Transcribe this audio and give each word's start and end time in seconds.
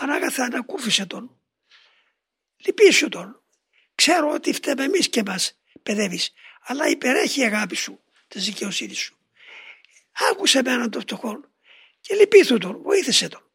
Πανάγαθα 0.00 0.44
ανακούφισε 0.44 1.06
τον. 1.06 1.36
Λυπήσου 2.56 3.08
τον. 3.08 3.42
Ξέρω 3.94 4.30
ότι 4.30 4.52
φταίμε 4.52 4.84
εμείς 4.84 5.08
και 5.08 5.22
μας 5.26 5.58
παιδεύεις, 5.82 6.32
αλλά 6.60 6.88
υπερέχει 6.88 7.40
η 7.40 7.44
αγάπη 7.44 7.76
σου, 7.76 8.00
της 8.28 8.44
δικαιοσύνης 8.44 8.98
σου. 8.98 9.16
Άκουσε 10.30 10.62
με 10.62 10.72
έναν 10.72 10.90
τον 10.90 11.00
φτωχόν 11.00 11.50
και 12.00 12.14
λυπήθου 12.14 12.58
τον, 12.58 12.82
βοήθησε 12.82 13.28
τον. 13.28 13.49